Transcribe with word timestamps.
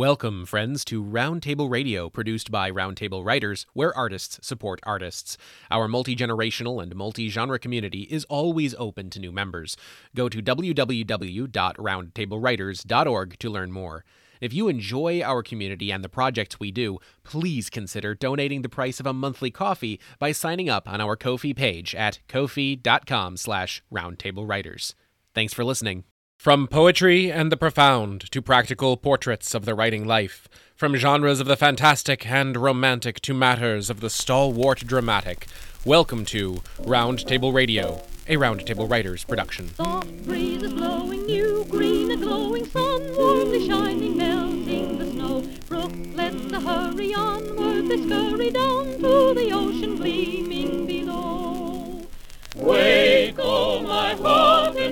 Welcome, 0.00 0.46
friends, 0.46 0.82
to 0.86 1.04
Roundtable 1.04 1.68
Radio, 1.68 2.08
produced 2.08 2.50
by 2.50 2.70
Roundtable 2.70 3.22
Writers, 3.22 3.66
where 3.74 3.94
artists 3.94 4.38
support 4.40 4.80
artists. 4.84 5.36
Our 5.70 5.88
multi 5.88 6.16
generational 6.16 6.82
and 6.82 6.96
multi 6.96 7.28
genre 7.28 7.58
community 7.58 8.04
is 8.04 8.24
always 8.24 8.74
open 8.78 9.10
to 9.10 9.20
new 9.20 9.30
members. 9.30 9.76
Go 10.16 10.30
to 10.30 10.40
www.roundtablewriters.org 10.40 13.38
to 13.40 13.50
learn 13.50 13.72
more. 13.72 14.04
If 14.40 14.54
you 14.54 14.68
enjoy 14.68 15.20
our 15.20 15.42
community 15.42 15.92
and 15.92 16.02
the 16.02 16.08
projects 16.08 16.58
we 16.58 16.70
do, 16.70 16.96
please 17.22 17.68
consider 17.68 18.14
donating 18.14 18.62
the 18.62 18.70
price 18.70 19.00
of 19.00 19.06
a 19.06 19.12
monthly 19.12 19.50
coffee 19.50 20.00
by 20.18 20.32
signing 20.32 20.70
up 20.70 20.88
on 20.88 21.02
our 21.02 21.14
Ko-fi 21.14 21.52
page 21.52 21.94
at 21.94 22.20
ko-fi.com 22.26 23.36
slash 23.36 23.82
roundtablewriters. 23.92 24.94
Thanks 25.34 25.52
for 25.52 25.62
listening. 25.62 26.04
From 26.40 26.68
poetry 26.68 27.30
and 27.30 27.52
the 27.52 27.56
profound 27.58 28.30
to 28.30 28.40
practical 28.40 28.96
portraits 28.96 29.54
of 29.54 29.66
the 29.66 29.74
writing 29.74 30.06
life, 30.06 30.48
from 30.74 30.96
genres 30.96 31.38
of 31.38 31.46
the 31.46 31.54
fantastic 31.54 32.26
and 32.26 32.56
romantic 32.56 33.20
to 33.20 33.34
matters 33.34 33.90
of 33.90 34.00
the 34.00 34.08
stalwart 34.08 34.78
dramatic, 34.78 35.46
welcome 35.84 36.24
to 36.24 36.62
Round 36.78 37.26
Table 37.26 37.52
Radio, 37.52 38.00
a 38.26 38.38
Round 38.38 38.66
Table 38.66 38.88
Writers 38.88 39.22
production. 39.22 39.74
Soft 39.74 40.24
breezes 40.24 40.72
blowing, 40.72 41.26
new 41.26 41.66
green, 41.68 42.10
a 42.10 42.16
glowing 42.16 42.64
sun, 42.64 43.14
warmly 43.18 43.68
shining, 43.68 44.16
melting 44.16 44.96
the 44.96 45.10
snow. 45.10 45.46
Brooklets 45.68 46.52
a 46.54 46.60
hurry 46.60 47.12
onward, 47.12 47.86
they 47.86 48.02
scurry 48.02 48.50
down 48.50 48.86
to 48.86 49.34
the 49.34 49.50
ocean 49.52 49.96
gleaming 49.96 50.86
below. 50.86 50.99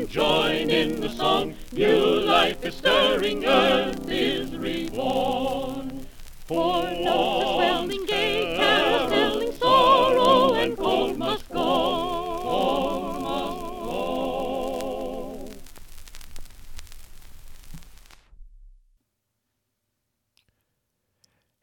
Join 0.08 0.70
in 0.70 1.00
the 1.00 1.08
song. 1.10 1.54
New 1.72 2.20
life 2.20 2.64
is 2.64 2.76
stirring, 2.76 3.44
earth 3.44 4.08
is 4.10 4.56
reborn. 4.56 6.06
For 6.46 6.82
notes 6.82 7.44
are 7.44 7.54
swelling, 7.54 8.06
gay 8.06 8.56
carols 8.56 9.10
telling, 9.10 9.52
sorrow 9.52 10.54
and 10.54 10.76
cold 10.78 11.18
must 11.18 11.46
go, 11.50 13.20
must 13.20 13.60
go. 13.84 15.48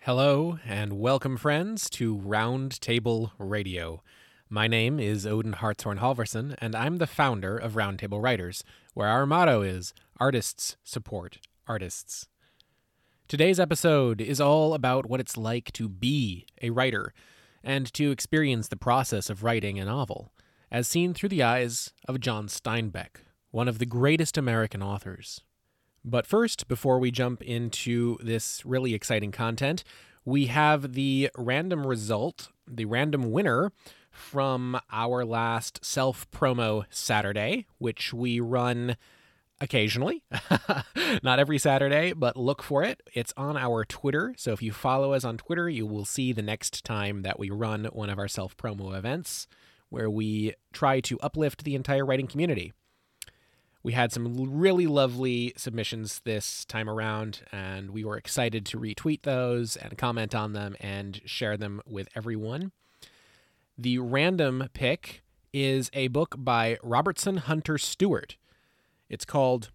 Hello, 0.02 0.60
and 0.64 1.00
welcome, 1.00 1.36
friends, 1.36 1.90
to 1.92 2.16
Round 2.16 2.80
Table 2.80 3.34
Radio. 3.40 4.04
My 4.56 4.68
name 4.68 5.02
is 5.02 5.28
Odin 5.28 5.52
Hartshorn 5.52 5.98
Halvorson, 5.98 6.56
and 6.60 6.78
I'm 6.78 6.96
the 6.96 7.08
founder 7.08 7.58
of 7.58 7.74
Roundtable 7.74 8.24
Writers, 8.24 8.64
where 8.94 9.10
our 9.10 9.26
motto 9.26 9.62
is 9.62 9.94
Artists 10.18 10.78
Support 10.86 11.40
Artists. 11.68 12.30
Today's 13.28 13.60
episode 13.60 14.22
is 14.22 14.40
all 14.40 14.74
about 14.74 15.08
what 15.08 15.20
it's 15.20 15.36
like 15.36 15.74
to 15.74 15.90
be 15.90 16.46
a 16.62 16.70
writer 16.70 17.14
and 17.66 17.92
to 17.96 18.12
experience 18.12 18.70
the 18.70 18.78
process 18.78 19.30
of 19.30 19.44
writing 19.44 19.78
a 19.78 19.84
novel, 19.84 20.32
as 20.72 20.88
seen 20.88 21.14
through 21.14 21.28
the 21.28 21.44
eyes 21.44 21.92
of 22.08 22.22
John 22.22 22.48
Steinbeck, 22.48 23.26
one 23.52 23.68
of 23.68 23.78
the 23.78 23.86
greatest 23.86 24.38
American 24.38 24.82
authors. 24.82 25.42
But 26.06 26.26
first, 26.26 26.70
before 26.70 26.98
we 26.98 27.12
jump 27.12 27.42
into 27.42 28.18
this 28.24 28.66
really 28.66 28.94
exciting 28.94 29.34
content, 29.34 29.84
we 30.24 30.46
have 30.46 30.94
the 30.94 31.30
random 31.36 31.86
result, 31.86 32.52
the 32.66 32.86
random 32.86 33.34
winner 33.34 33.74
from 34.16 34.80
our 34.92 35.26
last 35.26 35.84
self 35.84 36.30
promo 36.32 36.86
Saturday, 36.90 37.68
which 37.78 38.14
we 38.14 38.40
run 38.40 38.98
occasionally, 39.62 40.24
not 41.24 41.40
every 41.40 41.58
Saturday, 41.58 42.14
but 42.14 42.36
look 42.36 42.62
for 42.64 42.84
it. 42.84 43.02
It's 43.14 43.34
on 43.38 43.58
our 43.58 43.86
Twitter. 43.86 44.34
So 44.38 44.52
if 44.52 44.62
you 44.62 44.72
follow 44.72 45.14
us 45.14 45.24
on 45.24 45.38
Twitter, 45.38 45.70
you 45.70 45.86
will 45.86 46.06
see 46.06 46.34
the 46.34 46.42
next 46.42 46.84
time 46.84 47.22
that 47.22 47.40
we 47.40 47.50
run 47.50 47.86
one 47.86 48.10
of 48.10 48.20
our 48.20 48.28
self 48.28 48.58
promo 48.58 48.96
events 48.98 49.48
where 49.90 50.10
we 50.10 50.54
try 50.74 51.00
to 51.02 51.20
uplift 51.20 51.64
the 51.64 51.76
entire 51.76 52.06
writing 52.06 52.28
community. 52.28 52.74
We 53.84 53.94
had 53.94 54.12
some 54.12 54.58
really 54.58 54.88
lovely 54.88 55.54
submissions 55.58 56.22
this 56.26 56.66
time 56.66 56.90
around, 56.90 57.44
and 57.52 57.92
we 57.92 58.04
were 58.04 58.18
excited 58.18 58.66
to 58.66 58.80
retweet 58.80 59.22
those 59.22 59.76
and 59.76 59.96
comment 59.96 60.34
on 60.34 60.54
them 60.54 60.76
and 60.80 61.22
share 61.26 61.56
them 61.56 61.82
with 61.86 62.10
everyone. 62.16 62.72
The 63.78 64.00
random 64.00 64.70
pick 64.74 65.22
is 65.52 65.90
a 65.92 66.08
book 66.08 66.36
by 66.38 66.78
Robertson 66.82 67.38
Hunter 67.38 67.78
Stewart. 67.78 68.38
It's 69.10 69.26
called 69.26 69.72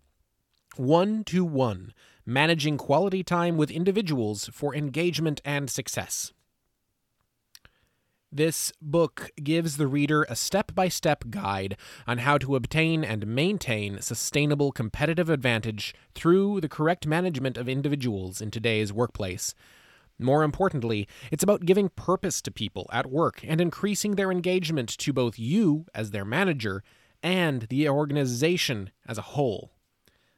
One 0.76 1.22
to 1.24 1.44
One 1.44 1.92
Managing 2.24 2.78
Quality 2.78 3.22
Time 3.22 3.58
with 3.58 3.70
Individuals 3.70 4.48
for 4.54 4.74
Engagement 4.74 5.42
and 5.44 5.68
Success. 5.68 6.32
This 8.32 8.72
book 8.80 9.32
gives 9.42 9.76
the 9.76 9.86
reader 9.86 10.24
a 10.30 10.36
step 10.36 10.74
by 10.74 10.88
step 10.88 11.24
guide 11.28 11.76
on 12.06 12.18
how 12.18 12.38
to 12.38 12.56
obtain 12.56 13.04
and 13.04 13.26
maintain 13.26 14.00
sustainable 14.00 14.72
competitive 14.72 15.28
advantage 15.28 15.94
through 16.14 16.62
the 16.62 16.70
correct 16.70 17.06
management 17.06 17.58
of 17.58 17.68
individuals 17.68 18.40
in 18.40 18.50
today's 18.50 18.94
workplace. 18.94 19.54
More 20.20 20.42
importantly, 20.42 21.08
it's 21.30 21.42
about 21.42 21.64
giving 21.64 21.88
purpose 21.88 22.40
to 22.42 22.50
people 22.50 22.88
at 22.92 23.10
work 23.10 23.40
and 23.42 23.60
increasing 23.60 24.14
their 24.14 24.30
engagement 24.30 24.96
to 24.98 25.12
both 25.12 25.38
you 25.38 25.86
as 25.94 26.10
their 26.10 26.24
manager 26.24 26.82
and 27.22 27.62
the 27.62 27.88
organization 27.88 28.90
as 29.06 29.18
a 29.18 29.22
whole. 29.22 29.72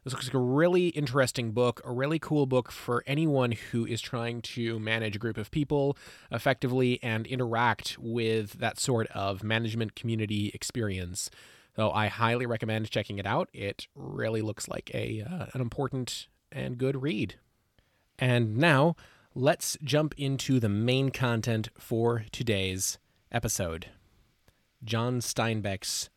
This 0.04 0.12
looks 0.12 0.26
like 0.26 0.34
a 0.34 0.38
really 0.38 0.88
interesting 0.88 1.52
book, 1.52 1.80
a 1.84 1.92
really 1.92 2.18
cool 2.18 2.46
book 2.46 2.72
for 2.72 3.04
anyone 3.06 3.52
who 3.52 3.86
is 3.86 4.00
trying 4.00 4.42
to 4.42 4.80
manage 4.80 5.14
a 5.14 5.18
group 5.20 5.38
of 5.38 5.52
people 5.52 5.96
effectively 6.32 6.98
and 7.04 7.24
interact 7.24 7.98
with 8.00 8.54
that 8.54 8.80
sort 8.80 9.06
of 9.08 9.44
management 9.44 9.94
community 9.94 10.50
experience. 10.54 11.30
So 11.76 11.92
I 11.92 12.08
highly 12.08 12.46
recommend 12.46 12.90
checking 12.90 13.18
it 13.18 13.26
out. 13.26 13.48
It 13.52 13.86
really 13.94 14.42
looks 14.42 14.66
like 14.68 14.90
a 14.92 15.22
uh, 15.22 15.46
an 15.54 15.60
important 15.60 16.26
and 16.50 16.78
good 16.78 17.00
read. 17.00 17.36
And 18.18 18.56
now, 18.56 18.96
let's 19.34 19.78
jump 19.82 20.14
into 20.18 20.60
the 20.60 20.68
main 20.68 21.10
content 21.10 21.68
for 21.78 22.24
today's 22.32 22.98
episode. 23.30 23.86
John 24.84 25.20
Steinbeck's 25.20 26.10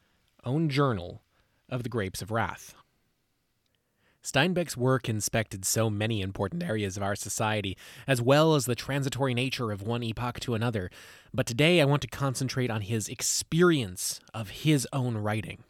own 0.44 0.70
journal 0.70 1.22
of 1.70 1.84
the 1.84 1.90
Grapes 1.90 2.22
of 2.22 2.30
Wrath. 2.30 2.76
Steinbeck's 4.22 4.76
work 4.76 5.08
inspected 5.08 5.64
so 5.64 5.90
many 5.90 6.22
important 6.22 6.64
areas 6.64 6.98
of 6.98 7.04
our 7.04 7.16
society, 7.16 7.78
as 8.08 8.22
well 8.22 8.56
as 8.56 8.66
the 8.66 8.76
transitory 8.76 9.34
nature 9.34 9.72
of 9.72 9.84
one 9.84 10.04
epoch 10.04 10.40
to 10.42 10.56
another, 10.56 10.90
but 11.34 11.46
today 11.46 11.80
I 11.80 11.86
want 11.86 12.02
to 12.02 12.08
concentrate 12.08 12.72
on 12.72 12.82
his 12.82 13.08
experience 13.08 14.20
of 14.34 14.50
his 14.50 14.88
own 14.92 15.16
writing. 15.18 15.64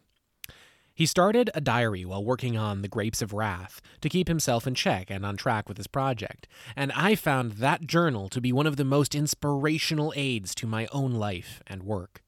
He 0.96 1.04
started 1.04 1.50
a 1.52 1.60
diary 1.60 2.06
while 2.06 2.24
working 2.24 2.56
on 2.56 2.80
The 2.80 2.88
Grapes 2.88 3.20
of 3.20 3.34
Wrath 3.34 3.82
to 4.00 4.08
keep 4.08 4.28
himself 4.28 4.66
in 4.66 4.74
check 4.74 5.10
and 5.10 5.26
on 5.26 5.36
track 5.36 5.68
with 5.68 5.76
his 5.76 5.86
project, 5.86 6.48
and 6.74 6.90
I 6.92 7.14
found 7.14 7.52
that 7.52 7.86
journal 7.86 8.30
to 8.30 8.40
be 8.40 8.50
one 8.50 8.66
of 8.66 8.78
the 8.78 8.84
most 8.84 9.14
inspirational 9.14 10.14
aids 10.16 10.54
to 10.54 10.66
my 10.66 10.88
own 10.92 11.12
life 11.12 11.60
and 11.66 11.82
work. 11.82 12.22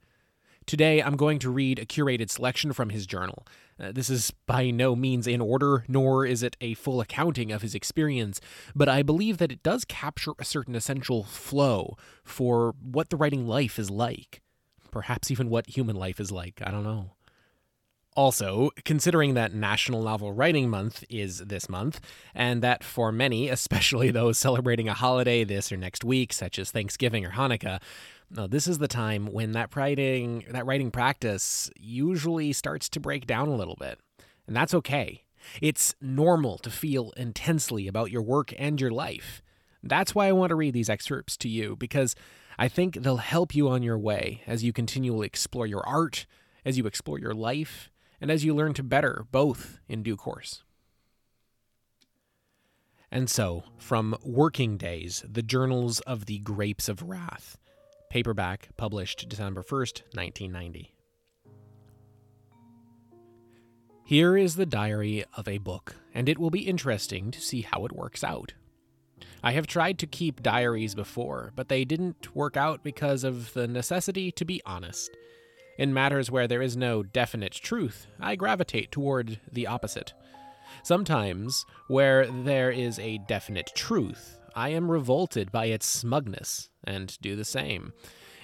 Today, 0.67 1.03
I'm 1.03 1.17
going 1.17 1.39
to 1.39 1.51
read 1.51 1.79
a 1.79 1.87
curated 1.87 2.29
selection 2.29 2.75
from 2.75 2.91
his 2.91 3.07
journal. 3.07 3.47
Uh, 3.81 3.91
this 3.91 4.11
is 4.11 4.35
by 4.45 4.71
no 4.71 4.95
means 4.95 5.27
in 5.27 5.41
order, 5.41 5.87
nor 5.89 6.27
is 6.27 6.43
it 6.43 6.55
a 6.61 6.75
full 6.75 7.01
accounting 7.01 7.51
of 7.51 7.63
his 7.63 7.75
experience, 7.75 8.39
but 8.75 8.87
I 8.87 9.03
believe 9.03 9.39
that 9.39 9.51
it 9.51 9.63
does 9.63 9.87
capture 9.87 10.33
a 10.39 10.45
certain 10.45 10.75
essential 10.75 11.25
flow 11.25 11.97
for 12.23 12.75
what 12.83 13.09
the 13.09 13.17
writing 13.17 13.49
life 13.49 13.79
is 13.79 13.89
like. 13.89 14.43
Perhaps 14.91 15.31
even 15.31 15.49
what 15.49 15.71
human 15.71 15.97
life 15.97 16.21
is 16.21 16.31
like. 16.31 16.61
I 16.63 16.71
don't 16.71 16.85
know. 16.85 17.13
Also, 18.19 18.71
considering 18.85 19.35
that 19.35 19.55
National 19.55 20.03
Novel 20.03 20.33
Writing 20.33 20.69
Month 20.69 21.05
is 21.09 21.39
this 21.39 21.69
month, 21.69 22.01
and 22.35 22.63
that 22.63 22.83
for 22.83 23.13
many, 23.13 23.49
especially 23.59 24.11
those 24.11 24.37
celebrating 24.37 24.89
a 24.89 24.93
holiday 24.93 25.45
this 25.45 25.71
or 25.71 25.77
next 25.77 26.03
week, 26.03 26.33
such 26.33 26.59
as 26.59 26.73
Thanksgiving 26.73 27.25
or 27.25 27.31
Hanukkah, 27.31 27.81
no, 28.29 28.49
this 28.49 28.67
is 28.67 28.79
the 28.79 28.89
time 28.89 29.27
when 29.27 29.53
that 29.53 29.77
writing 29.77 30.45
that 30.51 30.67
writing 30.67 30.91
practice 30.91 31.71
usually 31.79 32.53
starts 32.53 32.89
to 32.89 32.99
break 32.99 33.25
down 33.25 33.47
a 33.47 33.55
little 33.55 33.77
bit. 33.77 34.01
And 34.49 34.57
that's 34.57 34.75
okay. 34.75 35.23
It's 35.63 35.95
normal 36.01 36.59
to 36.59 36.71
feel 36.71 37.13
intensely 37.17 37.87
about 37.87 38.11
your 38.11 38.23
work 38.23 38.53
and 38.59 38.81
your 38.81 38.91
life. 38.91 39.43
That's 39.81 40.13
why 40.13 40.27
I 40.27 40.33
want 40.33 40.51
to 40.51 40.57
read 40.57 40.75
these 40.75 40.91
excerpts 40.91 41.37
to 41.37 41.49
you 41.49 41.77
because 41.77 42.17
I 42.59 42.67
think 42.67 42.97
they'll 42.97 43.19
help 43.19 43.55
you 43.55 43.69
on 43.69 43.85
your 43.85 43.97
way 43.97 44.43
as 44.45 44.65
you 44.65 44.73
continually 44.73 45.29
explore 45.29 45.69
your 45.69 45.87
art, 45.87 46.27
as 46.65 46.77
you 46.77 46.85
explore 46.85 47.21
your 47.21 47.33
life, 47.33 47.93
and 48.21 48.31
as 48.31 48.45
you 48.45 48.55
learn 48.55 48.75
to 48.75 48.83
better 48.83 49.27
both 49.31 49.79
in 49.89 50.03
due 50.03 50.17
course. 50.17 50.63
And 53.11 53.31
so, 53.31 53.65
from 53.79 54.17
Working 54.23 54.77
Days, 54.77 55.25
the 55.27 55.43
Journals 55.43 56.01
of 56.01 56.27
the 56.27 56.39
Grapes 56.41 56.89
of 56.89 57.03
Wrath, 57.03 57.57
paperback 58.11 58.69
published 58.77 59.29
December 59.29 59.63
1st, 59.63 60.03
1990. 60.13 60.95
Here 64.05 64.37
is 64.37 64.57
the 64.57 64.67
diary 64.67 65.25
of 65.37 65.47
a 65.47 65.59
book, 65.59 65.97
and 66.15 66.29
it 66.29 66.39
will 66.39 66.51
be 66.51 66.67
interesting 66.67 67.31
to 67.31 67.41
see 67.41 67.63
how 67.63 67.85
it 67.85 67.93
works 67.93 68.25
out. 68.25 68.55
I 69.43 69.53
have 69.53 69.67
tried 69.67 69.99
to 69.99 70.07
keep 70.07 70.43
diaries 70.43 70.95
before, 70.95 71.53
but 71.55 71.69
they 71.69 71.85
didn't 71.85 72.35
work 72.35 72.57
out 72.57 72.83
because 72.83 73.25
of 73.25 73.53
the 73.53 73.69
necessity 73.69 74.33
to 74.33 74.45
be 74.45 74.63
honest. 74.65 75.17
In 75.79 75.95
matters 75.95 76.29
where 76.29 76.49
there 76.49 76.61
is 76.61 76.77
no 76.77 77.05
definite 77.05 77.53
truth, 77.53 78.09
I 78.19 78.35
gravitate 78.35 78.91
toward 78.91 79.39
the 79.51 79.69
opposite. 79.69 80.13
Sometimes, 80.83 81.65
where 81.87 82.27
there 82.27 82.73
is 82.73 82.99
a 82.99 83.19
definite 83.29 83.71
truth, 83.77 84.41
I 84.57 84.71
am 84.71 84.91
revolted 84.91 85.53
by 85.53 85.67
its 85.67 85.87
smugness, 85.87 86.69
and 86.83 87.17
do 87.21 87.37
the 87.37 87.45
same. 87.45 87.93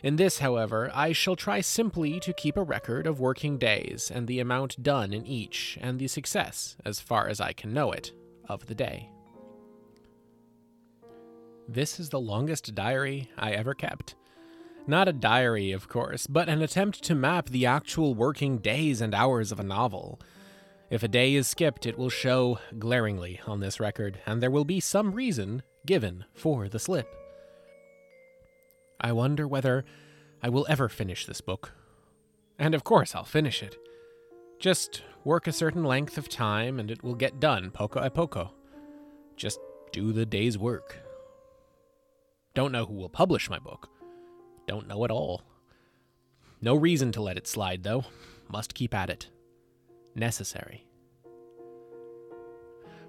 In 0.05 0.15
this, 0.15 0.39
however, 0.39 0.93
I 0.95 1.13
shall 1.13 1.35
try 1.35 1.61
simply 1.61 2.21
to 2.21 2.33
keep 2.33 2.57
a 2.57 2.63
record 2.63 3.07
of 3.07 3.19
working 3.19 3.59
days 3.59 4.13
and 4.15 4.29
the 4.29 4.39
amount 4.39 4.81
done 4.83 5.13
in 5.13 5.27
each, 5.27 5.77
and 5.81 5.99
the 5.99 6.07
success, 6.07 6.77
as 6.85 7.01
far 7.01 7.27
as 7.27 7.41
I 7.41 7.53
can 7.53 7.73
know 7.73 7.91
it, 7.91 8.13
of 8.49 8.67
the 8.67 8.75
day. 8.77 9.11
This 11.67 11.99
is 11.99 12.11
the 12.11 12.21
longest 12.21 12.75
diary 12.75 13.31
I 13.37 13.53
ever 13.53 13.75
kept. 13.75 14.15
Not 14.87 15.09
a 15.09 15.13
diary, 15.13 15.73
of 15.73 15.89
course, 15.89 16.27
but 16.27 16.49
an 16.49 16.61
attempt 16.61 17.03
to 17.05 17.15
map 17.15 17.49
the 17.49 17.65
actual 17.65 18.15
working 18.15 18.59
days 18.59 19.01
and 19.01 19.15
hours 19.15 19.51
of 19.51 19.59
a 19.59 19.65
novel. 19.65 20.21
If 20.91 21.03
a 21.03 21.09
day 21.09 21.35
is 21.35 21.49
skipped, 21.49 21.87
it 21.87 21.97
will 21.97 22.11
show 22.11 22.59
glaringly 22.79 23.41
on 23.47 23.61
this 23.61 23.81
record, 23.81 24.21
and 24.27 24.43
there 24.43 24.51
will 24.51 24.67
be 24.67 24.81
some 24.81 25.13
reason 25.13 25.63
given 25.87 26.27
for 26.35 26.69
the 26.69 26.79
slip. 26.79 27.09
I 29.01 29.13
wonder 29.13 29.49
whether 29.49 29.85
I 30.43 30.51
will 30.51 30.67
ever 30.69 30.91
finish 30.91 31.25
this 31.25 31.41
book. 31.41 31.73
And 32.59 32.75
of 32.75 32.85
course, 32.85 33.15
I'll 33.15 33.25
finish 33.25 33.63
it. 33.63 33.77
Just 34.59 35.03
work 35.25 35.47
a 35.47 35.53
certain 35.53 35.85
length 35.85 36.19
of 36.19 36.29
time, 36.29 36.79
and 36.79 36.91
it 36.91 37.03
will 37.03 37.15
get 37.15 37.41
done 37.41 37.71
poco 37.71 38.01
a 38.01 38.11
poco. 38.11 38.53
Just 39.37 39.59
do 39.93 40.13
the 40.13 40.27
day's 40.27 40.59
work. 40.59 40.99
Don't 42.55 42.73
know 42.73 42.85
who 42.85 42.95
will 42.95 43.09
publish 43.09 43.49
my 43.49 43.59
book. 43.59 43.89
Don't 44.67 44.89
know 44.89 45.05
at 45.05 45.11
all. 45.11 45.43
No 46.61 46.75
reason 46.75 47.13
to 47.13 47.23
let 47.23 47.37
it 47.37 47.47
slide, 47.47 47.83
though. 47.83 48.05
Must 48.49 48.75
keep 48.75 48.95
at 48.95 49.11
it. 49.11 49.29
Necessary. 50.15 50.87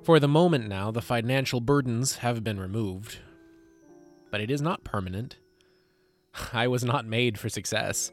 For 0.03 0.19
the 0.19 0.27
moment 0.27 0.67
now, 0.67 0.91
the 0.91 1.01
financial 1.01 1.61
burdens 1.61 2.17
have 2.17 2.43
been 2.43 2.59
removed. 2.59 3.19
But 4.29 4.41
it 4.41 4.51
is 4.51 4.61
not 4.61 4.83
permanent. 4.83 5.37
I 6.53 6.67
was 6.67 6.83
not 6.83 7.05
made 7.05 7.39
for 7.39 7.49
success. 7.49 8.11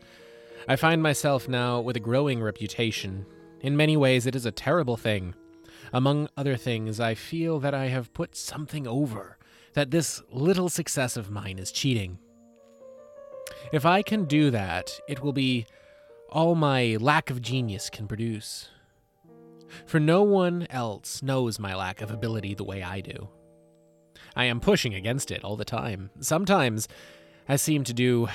I 0.68 0.76
find 0.76 1.02
myself 1.02 1.48
now 1.48 1.80
with 1.80 1.96
a 1.96 2.00
growing 2.00 2.40
reputation. 2.40 3.26
In 3.60 3.76
many 3.76 3.96
ways, 3.96 4.26
it 4.26 4.36
is 4.36 4.46
a 4.46 4.52
terrible 4.52 4.96
thing. 4.96 5.34
Among 5.92 6.28
other 6.36 6.56
things, 6.56 7.00
I 7.00 7.14
feel 7.14 7.58
that 7.60 7.74
I 7.74 7.88
have 7.88 8.14
put 8.14 8.36
something 8.36 8.86
over 8.86 9.38
that 9.74 9.90
this 9.90 10.22
little 10.30 10.68
success 10.68 11.16
of 11.16 11.30
mine 11.30 11.58
is 11.58 11.72
cheating. 11.72 12.18
If 13.72 13.86
I 13.86 14.02
can 14.02 14.24
do 14.24 14.50
that, 14.50 14.98
it 15.08 15.22
will 15.22 15.32
be 15.32 15.66
all 16.30 16.54
my 16.54 16.96
lack 17.00 17.30
of 17.30 17.42
genius 17.42 17.90
can 17.90 18.08
produce. 18.08 18.68
For 19.86 20.00
no 20.00 20.22
one 20.22 20.66
else 20.70 21.22
knows 21.22 21.58
my 21.58 21.74
lack 21.74 22.00
of 22.00 22.10
ability 22.10 22.54
the 22.54 22.64
way 22.64 22.82
I 22.82 23.00
do. 23.00 23.28
I 24.34 24.44
am 24.44 24.60
pushing 24.60 24.94
against 24.94 25.30
it 25.30 25.44
all 25.44 25.56
the 25.56 25.64
time. 25.64 26.10
Sometimes 26.20 26.88
I 27.48 27.56
seem 27.56 27.84
to 27.84 27.94
do 27.94 28.28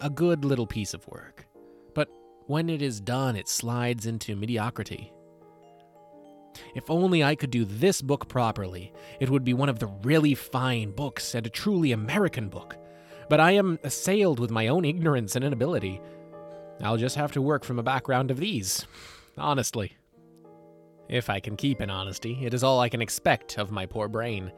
a 0.00 0.10
good 0.10 0.44
little 0.44 0.66
piece 0.66 0.94
of 0.94 1.06
work, 1.06 1.46
but 1.94 2.08
when 2.46 2.68
it 2.68 2.82
is 2.82 3.00
done, 3.00 3.36
it 3.36 3.48
slides 3.48 4.06
into 4.06 4.34
mediocrity. 4.34 5.12
If 6.74 6.90
only 6.90 7.22
I 7.22 7.34
could 7.36 7.50
do 7.50 7.64
this 7.64 8.02
book 8.02 8.28
properly, 8.28 8.92
it 9.20 9.30
would 9.30 9.44
be 9.44 9.54
one 9.54 9.68
of 9.68 9.78
the 9.78 9.86
really 10.02 10.34
fine 10.34 10.90
books 10.90 11.34
and 11.34 11.46
a 11.46 11.50
truly 11.50 11.92
American 11.92 12.48
book. 12.48 12.76
But 13.30 13.38
I 13.38 13.52
am 13.52 13.78
assailed 13.84 14.40
with 14.40 14.50
my 14.50 14.66
own 14.66 14.84
ignorance 14.84 15.36
and 15.36 15.44
inability. 15.44 16.00
I'll 16.82 16.96
just 16.96 17.14
have 17.14 17.30
to 17.32 17.40
work 17.40 17.64
from 17.64 17.78
a 17.78 17.82
background 17.84 18.32
of 18.32 18.40
these, 18.40 18.84
honestly. 19.38 19.92
If 21.08 21.30
I 21.30 21.38
can 21.38 21.56
keep 21.56 21.80
in 21.80 21.90
honesty, 21.90 22.40
it 22.44 22.52
is 22.54 22.64
all 22.64 22.80
I 22.80 22.88
can 22.88 23.00
expect 23.00 23.56
of 23.56 23.70
my 23.70 23.86
poor 23.86 24.08
brain. 24.08 24.50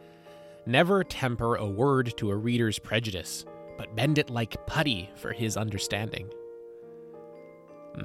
Never 0.65 1.05
temper 1.05 1.57
a 1.57 1.67
word 1.67 2.15
to 2.17 2.31
a 2.31 2.37
reader's 2.37 2.79
prejudice, 2.79 3.45
but 3.77 3.95
bend 3.95 4.17
it 4.17 4.31
like 4.31 4.67
putty 4.67 5.11
for 5.17 5.35
his 5.35 5.59
understanding. 5.59 6.31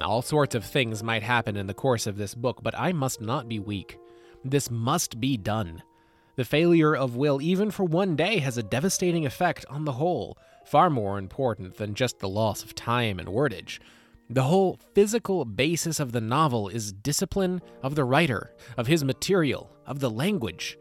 All 0.02 0.22
sorts 0.22 0.54
of 0.54 0.66
things 0.66 1.02
might 1.02 1.24
happen 1.24 1.56
in 1.56 1.68
the 1.68 1.74
course 1.74 2.08
of 2.08 2.18
this 2.18 2.36
book, 2.36 2.62
but 2.62 2.78
I 2.78 2.92
must 2.92 3.22
not 3.22 3.48
be 3.48 3.60
weak. 3.60 4.00
This 4.44 4.70
must 4.70 5.22
be 5.22 5.38
done. 5.38 5.82
The 6.38 6.46
failure 6.46 6.96
of 6.96 7.16
will, 7.16 7.42
even 7.42 7.72
for 7.72 7.84
one 7.84 8.16
day, 8.16 8.38
has 8.38 8.60
a 8.60 8.64
devastating 8.64 9.26
effect 9.26 9.66
on 9.70 9.86
the 9.86 9.94
whole, 9.94 10.38
far 10.66 10.90
more 10.90 11.18
important 11.18 11.78
than 11.78 11.96
just 11.96 12.20
the 12.20 12.30
loss 12.30 12.64
of 12.64 12.76
time 12.76 13.20
and 13.20 13.28
wordage. 13.28 13.80
The 14.30 14.44
whole 14.44 14.80
physical 14.94 15.46
basis 15.46 16.00
of 16.00 16.12
the 16.12 16.22
novel 16.22 16.68
is 16.70 16.92
discipline 16.92 17.62
of 17.82 17.96
the 17.96 18.04
writer, 18.04 18.52
of 18.78 18.86
his 18.86 19.04
material, 19.04 19.76
of 19.88 20.00
the 20.00 20.12
language. 20.12 20.78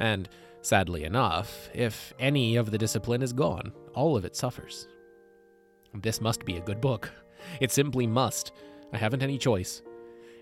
And, 0.00 0.28
sadly 0.62 1.04
enough, 1.04 1.70
if 1.72 2.12
any 2.18 2.56
of 2.56 2.72
the 2.72 2.78
discipline 2.78 3.22
is 3.22 3.32
gone, 3.32 3.72
all 3.94 4.16
of 4.16 4.24
it 4.24 4.34
suffers. 4.34 4.88
This 5.94 6.20
must 6.20 6.44
be 6.44 6.56
a 6.56 6.62
good 6.62 6.80
book. 6.80 7.12
It 7.60 7.70
simply 7.70 8.06
must. 8.06 8.50
I 8.92 8.96
haven't 8.96 9.22
any 9.22 9.38
choice. 9.38 9.80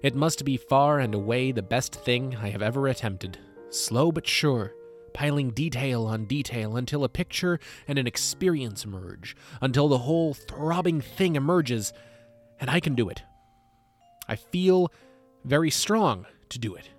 It 0.02 0.14
must 0.14 0.46
be 0.46 0.56
far 0.56 1.00
and 1.00 1.14
away 1.14 1.52
the 1.52 1.62
best 1.62 1.94
thing 1.94 2.36
I 2.36 2.48
have 2.48 2.62
ever 2.62 2.88
attempted. 2.88 3.38
Slow 3.70 4.12
but 4.12 4.26
sure, 4.26 4.72
piling 5.12 5.50
detail 5.50 6.06
on 6.06 6.26
detail 6.26 6.76
until 6.76 7.04
a 7.04 7.08
picture 7.08 7.58
and 7.88 7.98
an 7.98 8.06
experience 8.06 8.84
emerge, 8.84 9.36
until 9.60 9.88
the 9.88 9.98
whole 9.98 10.34
throbbing 10.34 11.00
thing 11.00 11.36
emerges, 11.36 11.92
and 12.60 12.70
I 12.70 12.80
can 12.80 12.94
do 12.94 13.08
it. 13.08 13.22
I 14.28 14.36
feel 14.36 14.92
very 15.44 15.70
strong 15.70 16.26
to 16.50 16.58
do 16.58 16.74
it. 16.74 16.90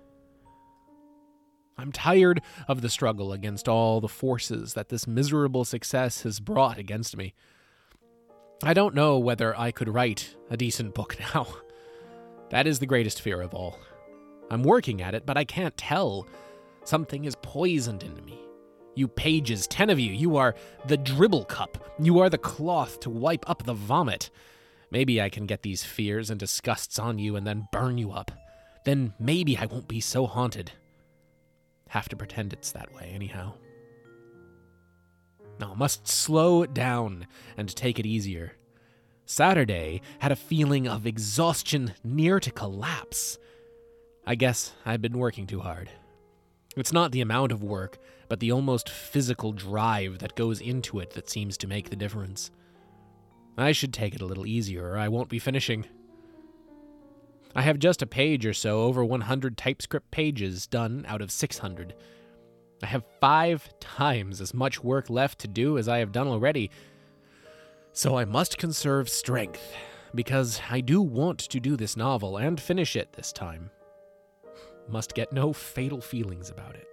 I'm 1.76 1.92
tired 1.92 2.42
of 2.66 2.80
the 2.80 2.88
struggle 2.88 3.32
against 3.32 3.68
all 3.68 4.00
the 4.00 4.08
forces 4.08 4.74
that 4.74 4.88
this 4.88 5.06
miserable 5.06 5.64
success 5.64 6.22
has 6.22 6.40
brought 6.40 6.76
against 6.76 7.16
me. 7.16 7.34
I 8.64 8.74
don't 8.74 8.96
know 8.96 9.18
whether 9.18 9.56
I 9.56 9.70
could 9.70 9.88
write 9.88 10.34
a 10.50 10.56
decent 10.56 10.94
book 10.94 11.16
now. 11.34 11.46
That 12.50 12.66
is 12.66 12.80
the 12.80 12.86
greatest 12.86 13.20
fear 13.20 13.40
of 13.40 13.54
all. 13.54 13.78
I'm 14.50 14.64
working 14.64 15.00
at 15.00 15.14
it, 15.14 15.24
but 15.24 15.36
I 15.36 15.44
can't 15.44 15.76
tell. 15.76 16.26
Something 16.88 17.26
is 17.26 17.36
poisoned 17.42 18.02
in 18.02 18.24
me. 18.24 18.40
You 18.94 19.08
pages, 19.08 19.66
ten 19.66 19.90
of 19.90 20.00
you, 20.00 20.10
you 20.10 20.38
are 20.38 20.54
the 20.86 20.96
dribble 20.96 21.44
cup. 21.44 21.92
You 21.98 22.20
are 22.20 22.30
the 22.30 22.38
cloth 22.38 23.00
to 23.00 23.10
wipe 23.10 23.44
up 23.46 23.64
the 23.64 23.74
vomit. 23.74 24.30
Maybe 24.90 25.20
I 25.20 25.28
can 25.28 25.44
get 25.44 25.60
these 25.60 25.84
fears 25.84 26.30
and 26.30 26.40
disgusts 26.40 26.98
on 26.98 27.18
you 27.18 27.36
and 27.36 27.46
then 27.46 27.68
burn 27.72 27.98
you 27.98 28.12
up. 28.12 28.30
Then 28.86 29.12
maybe 29.20 29.58
I 29.58 29.66
won't 29.66 29.86
be 29.86 30.00
so 30.00 30.24
haunted. 30.24 30.72
Have 31.90 32.08
to 32.08 32.16
pretend 32.16 32.54
it's 32.54 32.72
that 32.72 32.94
way, 32.94 33.12
anyhow. 33.14 33.52
No, 35.60 35.74
must 35.74 36.08
slow 36.08 36.64
down 36.64 37.26
and 37.58 37.68
take 37.68 37.98
it 37.98 38.06
easier. 38.06 38.52
Saturday 39.26 40.00
had 40.20 40.32
a 40.32 40.36
feeling 40.36 40.88
of 40.88 41.06
exhaustion 41.06 41.92
near 42.02 42.40
to 42.40 42.50
collapse. 42.50 43.36
I 44.26 44.36
guess 44.36 44.72
I've 44.86 45.02
been 45.02 45.18
working 45.18 45.46
too 45.46 45.60
hard. 45.60 45.90
It's 46.78 46.92
not 46.92 47.10
the 47.10 47.20
amount 47.20 47.50
of 47.50 47.64
work, 47.64 47.98
but 48.28 48.38
the 48.38 48.52
almost 48.52 48.88
physical 48.88 49.52
drive 49.52 50.20
that 50.20 50.36
goes 50.36 50.60
into 50.60 51.00
it 51.00 51.10
that 51.14 51.28
seems 51.28 51.58
to 51.58 51.66
make 51.66 51.90
the 51.90 51.96
difference. 51.96 52.52
I 53.56 53.72
should 53.72 53.92
take 53.92 54.14
it 54.14 54.20
a 54.20 54.26
little 54.26 54.46
easier, 54.46 54.90
or 54.90 54.96
I 54.96 55.08
won't 55.08 55.28
be 55.28 55.40
finishing. 55.40 55.86
I 57.56 57.62
have 57.62 57.80
just 57.80 58.00
a 58.00 58.06
page 58.06 58.46
or 58.46 58.52
so 58.52 58.82
over 58.82 59.04
100 59.04 59.56
TypeScript 59.56 60.12
pages 60.12 60.68
done 60.68 61.04
out 61.08 61.20
of 61.20 61.32
600. 61.32 61.94
I 62.80 62.86
have 62.86 63.04
five 63.20 63.68
times 63.80 64.40
as 64.40 64.54
much 64.54 64.84
work 64.84 65.10
left 65.10 65.40
to 65.40 65.48
do 65.48 65.78
as 65.78 65.88
I 65.88 65.98
have 65.98 66.12
done 66.12 66.28
already. 66.28 66.70
So 67.92 68.16
I 68.16 68.24
must 68.24 68.58
conserve 68.58 69.08
strength, 69.08 69.74
because 70.14 70.60
I 70.70 70.80
do 70.80 71.02
want 71.02 71.40
to 71.40 71.58
do 71.58 71.76
this 71.76 71.96
novel 71.96 72.36
and 72.36 72.60
finish 72.60 72.94
it 72.94 73.14
this 73.14 73.32
time. 73.32 73.70
Must 74.88 75.14
get 75.14 75.32
no 75.32 75.52
fatal 75.52 76.00
feelings 76.00 76.50
about 76.50 76.74
it. 76.74 76.86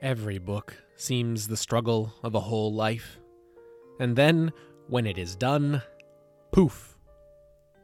Every 0.00 0.38
book 0.38 0.76
seems 0.96 1.48
the 1.48 1.56
struggle 1.56 2.12
of 2.22 2.34
a 2.34 2.40
whole 2.40 2.72
life. 2.72 3.18
And 3.98 4.16
then, 4.16 4.52
when 4.88 5.06
it 5.06 5.18
is 5.18 5.34
done, 5.36 5.82
poof, 6.52 6.98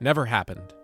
never 0.01 0.27
happened. 0.27 0.75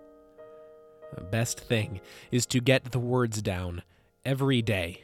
The 1.14 1.22
best 1.22 1.60
thing 1.60 2.00
is 2.30 2.46
to 2.46 2.60
get 2.60 2.92
the 2.92 2.98
words 2.98 3.42
down 3.42 3.82
every 4.24 4.62
day 4.62 5.02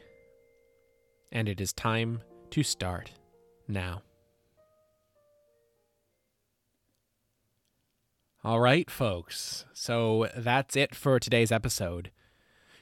and 1.33 1.49
it 1.49 1.59
is 1.59 1.73
time 1.73 2.21
to 2.51 2.63
start 2.63 3.11
now. 3.67 4.03
All 8.43 8.59
right, 8.59 8.89
folks. 8.89 9.65
So 9.73 10.29
that's 10.37 10.75
it 10.75 10.93
for 10.93 11.19
today's 11.19 11.51
episode. 11.51 12.11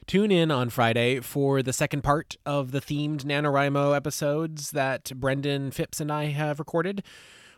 Tune 0.06 0.32
in 0.32 0.50
on 0.50 0.68
Friday 0.68 1.20
for 1.20 1.62
the 1.62 1.72
second 1.72 2.02
part 2.02 2.36
of 2.44 2.72
the 2.72 2.80
themed 2.80 3.24
NaNoWriMo 3.24 3.94
episodes 3.96 4.72
that 4.72 5.12
Brendan 5.14 5.70
Phipps 5.70 6.00
and 6.00 6.10
I 6.10 6.26
have 6.26 6.58
recorded. 6.58 7.04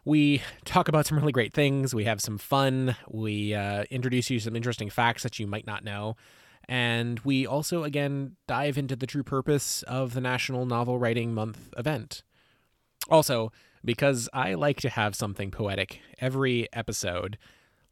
We 0.05 0.43
talk 0.67 0.87
about 0.87 1.07
some 1.07 1.19
really 1.19 1.33
great 1.33 1.55
things. 1.55 1.95
We 1.95 2.05
have 2.05 2.21
some 2.21 2.37
fun. 2.37 2.97
We 3.09 3.55
uh, 3.55 3.85
introduce 3.91 4.29
you 4.29 4.39
some 4.41 4.55
interesting 4.55 4.91
facts 4.91 5.23
that 5.23 5.39
you 5.39 5.47
might 5.47 5.67
not 5.67 5.85
know. 5.85 6.17
And 6.69 7.19
we 7.21 7.47
also, 7.47 7.83
again, 7.83 8.37
dive 8.47 8.77
into 8.77 8.95
the 8.95 9.07
true 9.07 9.25
purpose 9.25 9.83
of 9.85 10.13
the 10.13 10.21
National 10.21 10.67
Novel 10.67 10.99
Writing 10.99 11.33
Month 11.33 11.73
event. 11.79 12.23
Also, 13.09 13.53
because 13.83 14.29
I 14.35 14.53
like 14.53 14.81
to 14.83 14.91
have 14.91 15.17
something 15.17 15.51
poetic 15.51 16.01
every 16.21 16.69
episode, 16.75 17.39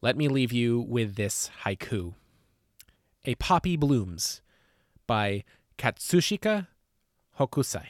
let 0.02 0.16
me 0.16 0.28
leave 0.28 0.52
you 0.52 0.78
with 0.78 1.16
this 1.16 1.50
haiku 1.64 2.14
A 3.24 3.36
Poppy 3.36 3.76
Blooms 3.76 4.42
by 5.06 5.44
Katsushika 5.78 6.66
Hokusai. 7.38 7.86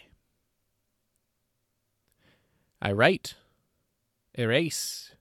I 2.82 2.92
write 2.92 3.36
erase, 4.34 5.14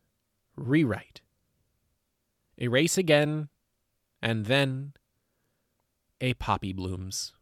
rewrite, 0.57 1.21
erase 2.57 2.97
again, 2.97 3.47
and 4.21 4.47
then 4.47 4.93
a 6.19 6.33
poppy 6.33 6.73
blooms. 6.73 7.33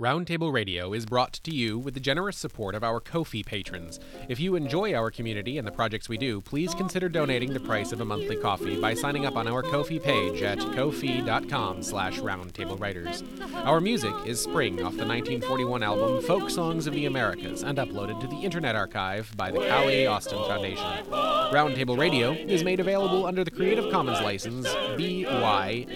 Roundtable 0.00 0.52
Radio 0.52 0.92
is 0.92 1.04
brought 1.04 1.32
to 1.32 1.52
you 1.52 1.76
with 1.76 1.94
the 1.94 1.98
generous 1.98 2.36
support 2.36 2.76
of 2.76 2.84
our 2.84 3.00
Ko-fi 3.00 3.42
patrons. 3.42 3.98
If 4.28 4.38
you 4.38 4.54
enjoy 4.54 4.94
our 4.94 5.10
community 5.10 5.58
and 5.58 5.66
the 5.66 5.72
projects 5.72 6.08
we 6.08 6.16
do, 6.16 6.40
please 6.40 6.72
consider 6.72 7.08
donating 7.08 7.52
the 7.52 7.58
price 7.58 7.90
of 7.90 8.00
a 8.00 8.04
monthly 8.04 8.36
coffee 8.36 8.80
by 8.80 8.94
signing 8.94 9.26
up 9.26 9.34
on 9.34 9.48
our 9.48 9.60
Ko-fi 9.60 9.98
page 9.98 10.40
at 10.40 10.60
ko-fi.com 10.60 11.82
slash 11.82 12.20
roundtablewriters. 12.20 13.24
Our 13.66 13.80
music 13.80 14.14
is 14.24 14.40
Spring 14.40 14.74
off 14.74 14.92
the 14.92 15.04
1941 15.04 15.82
album 15.82 16.22
Folk 16.22 16.48
Songs 16.48 16.86
of 16.86 16.94
the 16.94 17.06
Americas 17.06 17.64
and 17.64 17.78
uploaded 17.78 18.20
to 18.20 18.28
the 18.28 18.36
Internet 18.36 18.76
Archive 18.76 19.36
by 19.36 19.50
the 19.50 19.66
Cowley 19.66 20.06
Austin 20.06 20.38
Foundation. 20.44 21.06
Roundtable 21.10 21.98
Radio 21.98 22.30
is 22.30 22.62
made 22.62 22.78
available 22.78 23.26
under 23.26 23.42
the 23.42 23.50
Creative 23.50 23.90
Commons 23.90 24.20
license 24.20 24.68
BY-NC-SA. 24.96 25.88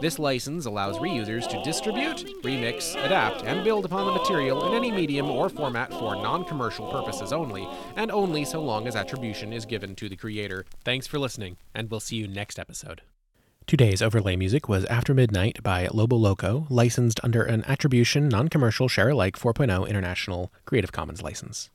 This 0.00 0.18
license 0.18 0.66
allows 0.66 0.98
reusers 0.98 1.48
to 1.48 1.62
distribute, 1.62 2.42
remix, 2.42 2.92
adapt, 3.04 3.42
and 3.44 3.64
build 3.64 3.84
upon 3.84 4.06
the 4.06 4.12
material 4.12 4.66
in 4.66 4.74
any 4.74 4.90
medium 4.90 5.30
or 5.30 5.48
format 5.48 5.90
for 5.92 6.16
non 6.16 6.44
commercial 6.44 6.90
purposes 6.90 7.32
only, 7.32 7.68
and 7.96 8.10
only 8.10 8.44
so 8.44 8.60
long 8.60 8.86
as 8.86 8.96
attribution 8.96 9.52
is 9.52 9.64
given 9.66 9.94
to 9.96 10.08
the 10.08 10.16
creator. 10.16 10.64
Thanks 10.84 11.06
for 11.06 11.18
listening, 11.18 11.56
and 11.74 11.90
we'll 11.90 12.00
see 12.00 12.16
you 12.16 12.28
next 12.28 12.58
episode. 12.58 13.02
Today's 13.66 14.02
overlay 14.02 14.36
music 14.36 14.68
was 14.68 14.84
After 14.86 15.14
Midnight 15.14 15.62
by 15.62 15.88
Lobo 15.90 16.16
Loco, 16.16 16.66
licensed 16.68 17.18
under 17.22 17.42
an 17.42 17.64
attribution 17.64 18.28
non 18.28 18.48
commercial 18.48 18.88
share 18.88 19.08
alike 19.08 19.38
4.0 19.38 19.88
international 19.88 20.52
Creative 20.66 20.92
Commons 20.92 21.22
license. 21.22 21.70